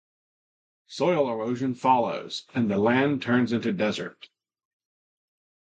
[0.87, 4.29] Soil erosion follows, and the land turns into desert.